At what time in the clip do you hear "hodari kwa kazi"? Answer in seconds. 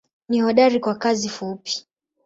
0.41-1.29